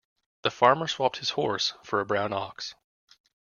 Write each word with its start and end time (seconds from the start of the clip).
The 0.41 0.49
farmer 0.49 0.87
swapped 0.87 1.17
his 1.17 1.29
horse 1.29 1.75
for 1.83 1.99
a 2.01 2.07
brown 2.07 2.33
ox. 2.33 2.73